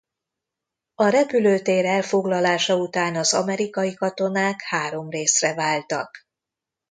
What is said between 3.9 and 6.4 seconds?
katonák három részre váltak.